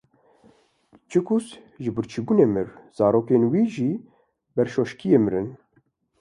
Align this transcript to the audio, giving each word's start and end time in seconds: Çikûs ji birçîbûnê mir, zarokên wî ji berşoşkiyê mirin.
Çikûs 1.09 1.45
ji 1.83 1.89
birçîbûnê 1.95 2.45
mir, 2.53 2.67
zarokên 2.97 3.43
wî 3.51 3.63
ji 3.73 3.91
berşoşkiyê 4.55 5.19
mirin. 5.23 5.47